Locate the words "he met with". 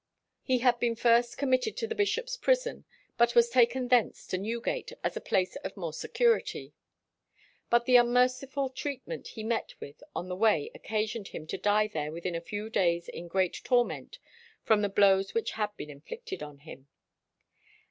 9.27-10.01